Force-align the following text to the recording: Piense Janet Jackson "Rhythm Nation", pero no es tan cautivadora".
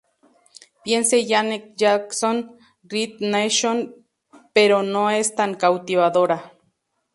Piense 0.83 1.17
Janet 1.31 1.77
Jackson 1.77 2.57
"Rhythm 2.89 3.29
Nation", 3.29 3.93
pero 4.51 4.81
no 4.81 5.11
es 5.11 5.35
tan 5.35 5.53
cautivadora". 5.53 6.53